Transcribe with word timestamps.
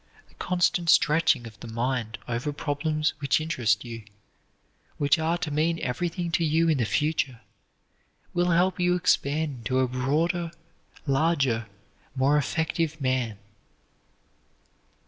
The 0.29 0.33
constant 0.33 0.89
stretching 0.89 1.45
of 1.45 1.59
the 1.59 1.67
mind 1.67 2.17
over 2.27 2.51
problems 2.51 3.13
which 3.19 3.39
interest 3.39 3.85
you, 3.85 4.01
which 4.97 5.19
are 5.19 5.37
to 5.37 5.51
mean 5.51 5.77
everything 5.79 6.31
to 6.31 6.43
you 6.43 6.67
in 6.69 6.79
the 6.79 6.85
future, 6.85 7.41
will 8.33 8.49
help 8.49 8.79
you 8.79 8.95
expand 8.95 9.57
into 9.59 9.77
a 9.77 9.87
broader, 9.87 10.49
larger, 11.05 11.67
more 12.15 12.35
effective 12.39 12.99
man. 12.99 13.37